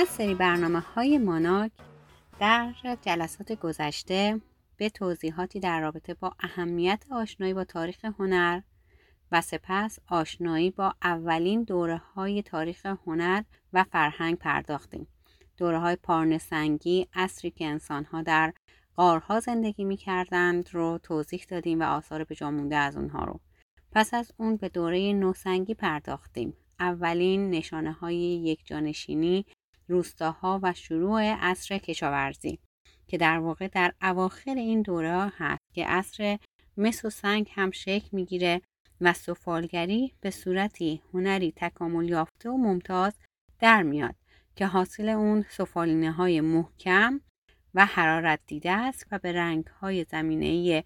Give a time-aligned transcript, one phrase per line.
[0.00, 1.72] از سری برنامه های ماناک
[2.40, 4.40] در جلسات گذشته
[4.76, 8.60] به توضیحاتی در رابطه با اهمیت آشنایی با تاریخ هنر
[9.32, 15.06] و سپس آشنایی با اولین دوره های تاریخ هنر و فرهنگ پرداختیم.
[15.56, 18.52] دوره های پارنسنگی اصری که انسان ها در
[18.96, 22.36] قارها زندگی می کردند رو توضیح دادیم و آثار به
[22.76, 23.40] از اونها رو.
[23.92, 26.56] پس از اون به دوره نوسنگی پرداختیم.
[26.80, 29.46] اولین نشانه های یک جانشینی
[29.90, 32.58] روستاها و شروع عصر کشاورزی
[33.06, 36.38] که در واقع در اواخر این دوره هست که عصر
[36.76, 38.62] مس و سنگ هم شکل می‌گیره
[39.00, 43.18] و سفالگری به صورتی هنری تکامل یافته و ممتاز
[43.58, 44.14] در میاد
[44.56, 47.20] که حاصل اون سفالینه های محکم
[47.74, 50.84] و حرارت دیده است و به رنگ های زمینه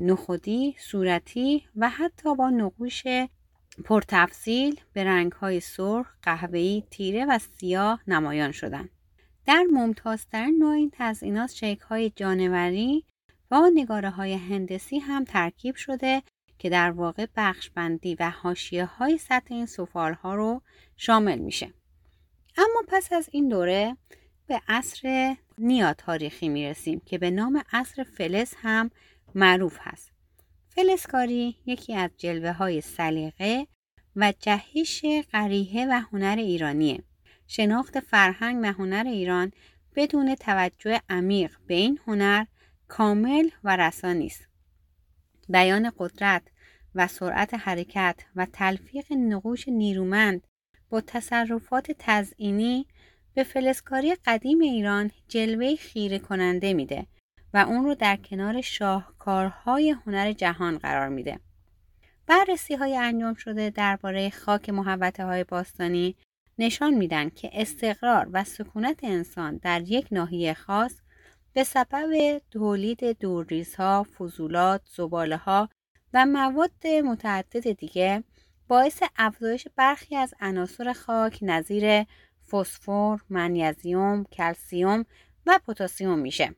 [0.00, 3.02] نخودی، صورتی و حتی با نقوش
[3.84, 8.90] پرتفصیل به رنگ های سرخ، قهوه‌ای، تیره و سیاه نمایان شدند.
[9.46, 13.04] در ممتازترین نوع این تزئینات شکل های جانوری
[13.50, 16.22] با نگاره های هندسی هم ترکیب شده
[16.58, 20.62] که در واقع بخشبندی و حاشیه های سطح این سفال ها رو
[20.96, 21.72] شامل میشه
[22.56, 23.96] اما پس از این دوره
[24.46, 28.90] به عصر نیا تاریخی می‌رسیم که به نام عصر فلز هم
[29.34, 30.17] معروف هست
[30.78, 33.66] فلزکاری یکی از جلوه های سلیقه
[34.16, 37.02] و جهش قریه و هنر ایرانیه.
[37.46, 39.52] شناخت فرهنگ و هنر ایران
[39.96, 42.44] بدون توجه عمیق به این هنر
[42.88, 44.48] کامل و رسانی است
[45.48, 46.42] بیان قدرت
[46.94, 50.46] و سرعت حرکت و تلفیق نقوش نیرومند
[50.90, 52.86] با تصرفات تزئینی
[53.34, 57.06] به فلزکاری قدیم ایران جلوه خیره کننده میده.
[57.54, 61.40] و اون رو در کنار شاهکارهای هنر جهان قرار میده.
[62.26, 66.16] بررسی های انجام شده درباره خاک محوطه های باستانی
[66.58, 70.94] نشان میدن که استقرار و سکونت انسان در یک ناحیه خاص
[71.52, 75.68] به سبب تولید دورریزها، فضولات، زباله ها
[76.14, 78.24] و مواد متعدد دیگه
[78.68, 82.04] باعث افزایش برخی از عناصر خاک نظیر
[82.50, 85.04] فسفر، منیزیم، کلسیوم
[85.46, 86.54] و پتاسیم میشه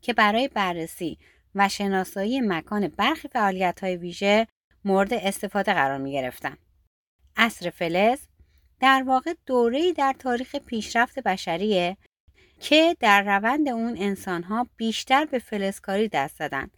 [0.00, 1.18] که برای بررسی
[1.54, 4.46] و شناسایی مکان برخی فعالیت های ویژه
[4.84, 6.56] مورد استفاده قرار می گرفتن.
[7.36, 8.18] عصر فلز
[8.80, 11.96] در واقع دوره‌ای در تاریخ پیشرفت بشریه
[12.60, 16.70] که در روند اون انسانها بیشتر به فلزکاری دست زدن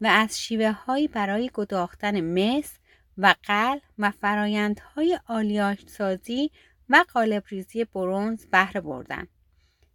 [0.00, 2.78] و از شیوه هایی برای گداختن مس
[3.18, 6.50] و قل و فرایندهای آلیاش سازی
[6.88, 9.26] و قالب ریزی برونز بهره بردن.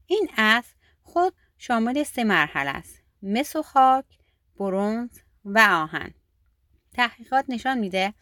[0.07, 0.73] این اصل
[1.03, 1.33] خود
[1.65, 3.01] شامل سه مرحله است.
[3.21, 4.05] مس و خاک،
[4.57, 6.13] برونز و آهن.
[6.93, 8.13] تحقیقات نشان میده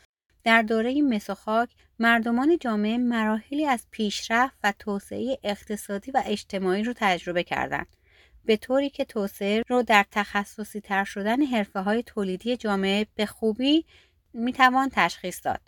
[0.44, 1.69] در دوره مس و خاک
[2.00, 7.97] مردمان جامعه مراحلی از پیشرفت و توسعه اقتصادی و اجتماعی رو تجربه کردند.
[8.46, 13.85] به طوری که توسعه رو در تخصصی تر شدن حرفه های تولیدی جامعه به خوبی
[14.34, 15.62] می‌توان تشخیص داد.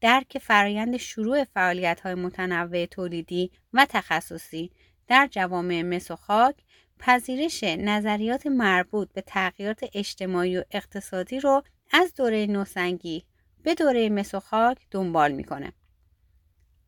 [0.00, 4.70] درک فرایند شروع فعالیت های متنوع تولیدی و تخصصی
[5.08, 6.56] در جوامع مس و خاک
[6.98, 11.62] پذیرش نظریات مربوط به تغییرات اجتماعی و اقتصادی رو
[11.92, 13.24] از دوره نوسنگی
[13.62, 15.72] به دوره مس و خاک دنبال می‌کنه.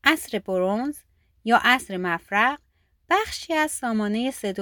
[0.04, 0.98] عصر برونز
[1.44, 2.58] یا عصر مفرق
[3.10, 4.52] بخشی از سامانه سه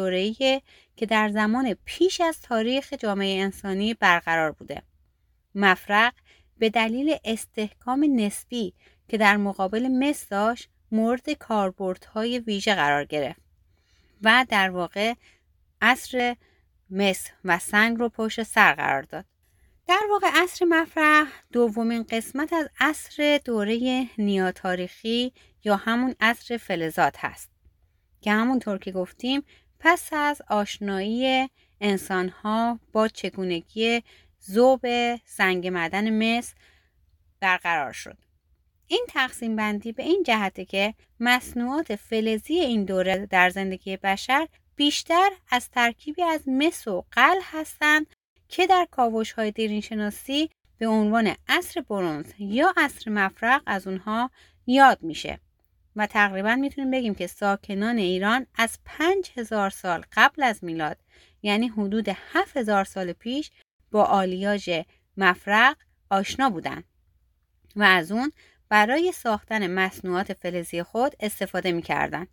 [0.96, 4.82] که در زمان پیش از تاریخ جامعه انسانی برقرار بوده.
[5.54, 6.12] مفرق
[6.58, 8.75] به دلیل استحکام نسبی
[9.08, 13.40] که در مقابل مس داشت مورد کاربردهای ویژه قرار گرفت
[14.22, 15.14] و در واقع
[15.81, 16.37] عصر
[16.90, 19.25] مس و سنگ رو پشت سر قرار داد.
[19.88, 25.32] در واقع عصر مفرح دومین قسمت از عصر دوره نیاتاریخی
[25.64, 27.50] یا همون عصر فلزات هست.
[28.20, 29.43] که همونطور که گفتیم
[29.78, 31.49] پس از آشنایی
[31.81, 34.02] انسانها با چگونگی
[34.38, 34.81] زوب
[35.25, 36.55] سنگ معدن مس
[37.40, 38.19] برقرار شد
[38.87, 45.31] این تقسیم بندی به این جهته که مصنوعات فلزی این دوره در زندگی بشر بیشتر
[45.50, 48.06] از ترکیبی از مس و قل هستند
[48.49, 54.31] که در کاوش های دیرین شناسی به عنوان عصر برونز یا عصر مفرق از اونها
[54.67, 55.40] یاد میشه
[55.96, 60.99] و تقریبا می‌تونیم بگیم که ساکنان ایران از پنج هزار سال قبل از میلاد
[61.43, 63.50] یعنی حدود هفت هزار سال پیش
[63.90, 64.70] با آلیاژ
[65.17, 65.76] مفرق
[66.11, 66.84] آشنا بودن
[67.76, 68.32] و از اون
[68.69, 72.26] برای ساختن مصنوعات فلزی خود استفاده می‌کردن.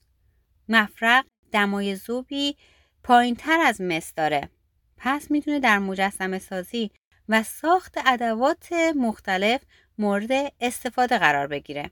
[0.70, 2.58] مفرق دمای زوبی
[3.04, 4.50] پایین تر از مس داره.
[4.98, 6.92] پس می‌تونه در مجسمه سازی
[7.30, 9.62] و ساخت ادوات مختلف
[9.98, 11.92] مورد استفاده قرار بگیره.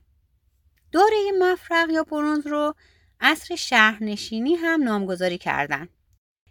[0.92, 2.76] دوره مفرق یا برونز رو
[3.20, 5.90] عصر شهرنشینی هم نامگذاری کردن.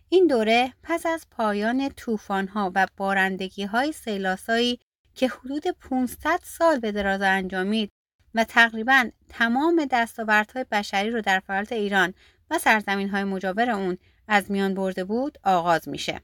[0.08, 4.78] این دوره پس از پایان طوفان‌ها و بارندگی‌های سیلاسایی
[5.14, 7.90] که حدود 500 سال به دراز انجامید
[8.34, 12.14] و تقریبا تمام دستاوردهای بشری رو در فعالیت ایران
[12.50, 13.98] و سرزمین‌های مجاور اون
[14.28, 16.20] از میان برده بود آغاز میشه.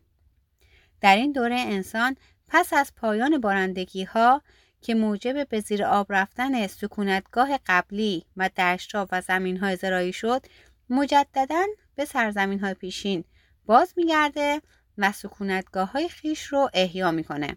[1.00, 2.16] در این دوره انسان
[2.48, 4.42] پس از پایان بارندگی ها
[4.80, 10.46] که موجب به زیر آب رفتن سکونتگاه قبلی و دشتها و زمین های زرایی شد
[10.90, 11.64] مجددا
[11.94, 13.24] به سرزمین های پیشین
[13.66, 14.62] باز میگرده
[14.98, 17.56] و سکونتگاه های خیش رو احیا می‌کنه.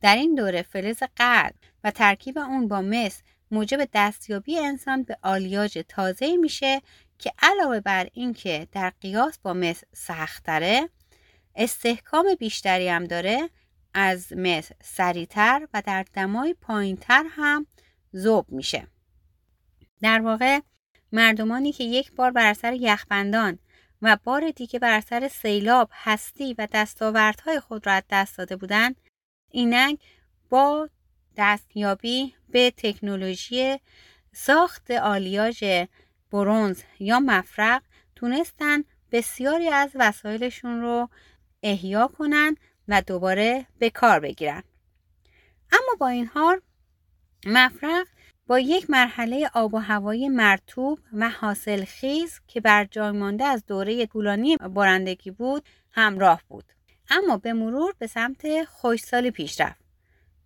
[0.00, 1.54] در این دوره فلز قلب
[1.84, 6.82] و ترکیب اون با مس موجب دستیابی انسان به آلیاژ تازه میشه
[7.22, 10.88] که علاوه بر اینکه در قیاس با مس سختره
[11.56, 13.50] استحکام بیشتری هم داره
[13.94, 17.66] از مس سریعتر و در دمای پایینتر هم
[18.16, 18.86] ذوب میشه.
[20.00, 20.60] در واقع
[21.12, 23.58] مردمانی که یک بار بر اثر یخبندان
[24.02, 28.96] و بار دیگه بر اثر سیلاب هستی و دستاوردهای خود را از دست داده بودند
[29.50, 30.00] اینک
[30.50, 30.88] با
[31.36, 33.78] دستیابی به تکنولوژی
[34.32, 35.64] ساخت آلیاژ
[36.32, 37.82] برونز یا مفرق
[38.16, 41.08] تونستن بسیاری از وسایلشون رو
[41.62, 42.56] احیا کنن
[42.88, 44.62] و دوباره به کار بگیرن.
[45.72, 46.60] اما با این حال
[47.46, 48.06] مفرق
[48.46, 53.66] با یک مرحله آب و هوایی مرتوب و حاصل خیز که بر جای مانده از
[53.66, 56.64] دوره طولانی بارندگی بود همراه بود.
[57.10, 59.80] اما به مرور به سمت خوشسالی پیش رفت.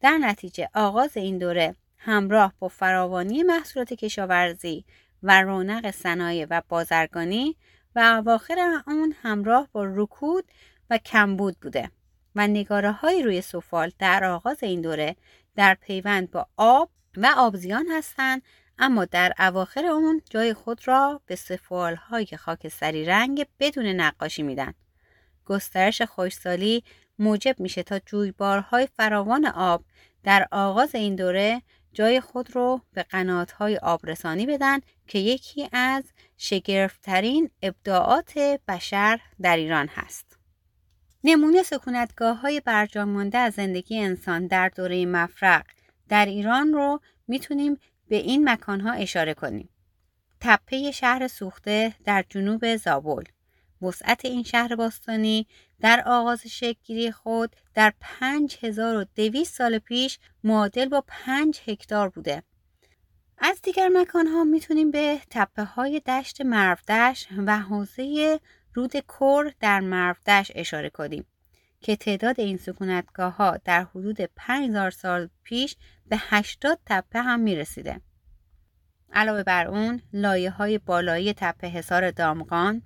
[0.01, 4.85] در نتیجه آغاز این دوره همراه با فراوانی محصولات کشاورزی
[5.23, 7.57] و رونق صنایع و بازرگانی
[7.95, 10.45] و اواخر اون همراه با رکود
[10.91, 11.91] و کمبود بوده
[12.35, 15.17] و نگاره های روی سفال در آغاز این دوره
[15.57, 18.43] در پیوند با آب و آبزیان هستند
[18.79, 24.75] اما در اواخر اون جای خود را به سفال های خاکستری رنگ بدون نقاشی میدن.
[25.47, 26.85] گسترش خوشسالی
[27.19, 29.85] موجب میشه تا جویبارهای فراوان آب
[30.23, 31.63] در آغاز این دوره
[31.97, 36.05] جای خود رو به قناتهای آبرسانی بدن که یکی از
[36.37, 38.39] شگرفترین ابداعات
[38.69, 40.39] بشر در ایران هست.
[41.25, 45.67] نمونه سکونتگاه های برجام از زندگی انسان در دوره مفرق
[46.09, 47.79] در ایران رو می‌تونیم
[48.09, 49.69] به این مکانها اشاره کنیم.
[50.41, 53.25] تپه شهر سوخته در جنوب زابل
[53.83, 55.47] وسعت این شهر باستانی
[55.81, 62.43] در آغاز شکلگیری خود در 5200 سال پیش معادل با 5 هکتار بوده.
[63.39, 68.41] از دیگر مکان ها می‌تونیم به تپه های دشت مرودش و حوزه
[68.75, 71.27] رود کور در مرودش اشاره کنیم
[71.81, 78.01] که تعداد این سکونتگاه ها در حدود 5000 سال پیش به 80 تپه هم می‌رسیده.
[79.13, 82.83] علاوه بر اون لایه های بالایی تپه حصار دامغان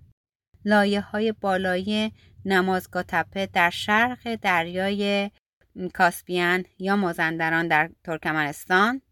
[0.65, 2.13] لایه های بالایی
[2.45, 5.31] نمازگاه تپه در شرق دریای
[5.95, 9.03] کاسپیان یا مازندران در ترکمنستان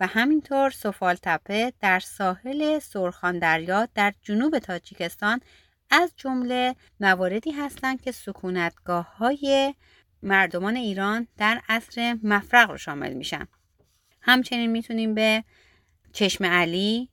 [0.00, 5.40] و همینطور سفال تپه در ساحل سرخان دریا در جنوب تاجیکستان
[5.90, 9.74] از جمله مواردی هستند که سکونتگاه های
[10.22, 13.48] مردمان ایران در عصر مفرق رو شامل میشن.
[14.22, 15.44] همچنین می‌تونیم به
[16.12, 17.08] چشم علی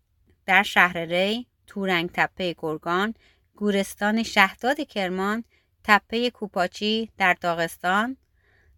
[0.46, 3.13] در شهر ری تورنگ تپه گرگان
[3.58, 5.44] گورستان شهداد کرمان
[5.84, 8.18] تپه کوپاچی در داغستان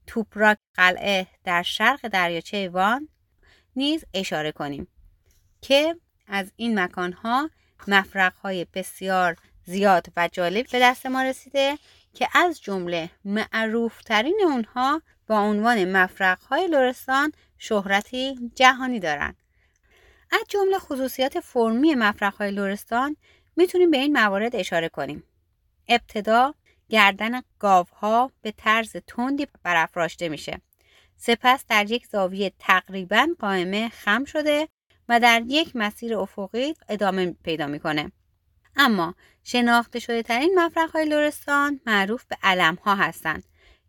[0.07, 3.09] توپراک قلعه در شرق دریاچه وان
[3.75, 4.87] نیز اشاره کنیم
[5.61, 5.95] که
[6.27, 7.49] از این مکانها
[7.87, 11.77] مفرقهای بسیار زیاد و جالب به دست ما رسیده
[12.13, 19.35] که از جمله معروفترین اونها با عنوان مفرقهای لورستان شهرتی جهانی دارند.
[20.31, 23.15] از جمله خصوصیات فرمی مفرقهای لورستان
[23.59, 25.23] می‌تونیم به این موارد اشاره کنیم.
[25.87, 26.53] ابتدا
[26.89, 30.61] گردن گاوها به طرز تندی برافراشته میشه.
[31.17, 34.67] سپس در یک زاویه تقریبا قائمه خم شده
[35.09, 38.11] و در یک مسیر افقی ادامه پیدا می‌کنه.
[38.75, 43.43] اما شناخته شده ترین مفرق های لورستان معروف به علم ها هستند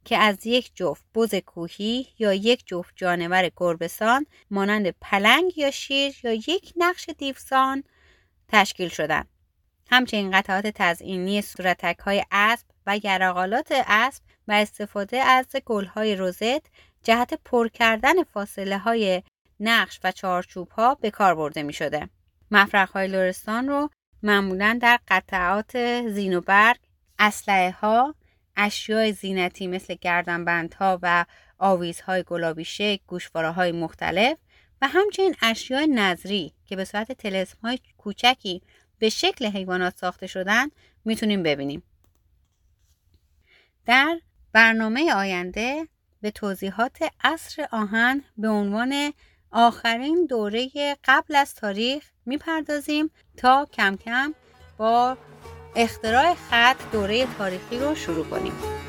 [0.04, 6.16] که از یک جفت بز کوهی یا یک جفت جانور گربسان مانند پلنگ یا شیر
[6.22, 7.84] یا یک نقش دیوسان
[8.48, 9.39] تشکیل شدند.
[9.90, 16.66] همچنین قطعات تزئینی صورتک های اسب و یرقالات اسب و استفاده از گل های روزت
[17.02, 19.22] جهت پر کردن فاصله های
[19.60, 22.08] نقش و چارچوب ها به کار برده می شده.
[22.50, 23.90] مفرق های لورستان رو
[24.22, 26.76] معمولا در قطعات زینوبرگ،
[27.18, 28.14] اسلحه ها،
[28.56, 31.24] اشیاء زینتی مثل گردنبندها و
[31.58, 34.38] آویزهای گلابی شک، گوشواره های مختلف
[34.82, 38.62] و همچنین اشیاء نظری که به صورت تلسم های کوچکی
[39.00, 40.68] به شکل حیوانات ساخته شدن
[41.04, 41.82] می‌تونیم ببینیم.
[43.86, 44.20] در
[44.52, 45.88] برنامه آینده
[46.20, 49.12] به توضیحات عصر آهن به عنوان
[49.50, 50.70] آخرین دوره
[51.04, 54.34] قبل از تاریخ می‌پردازیم تا کم کم
[54.78, 55.16] با
[55.76, 58.79] اختراع خط دوره تاریخی رو شروع کنیم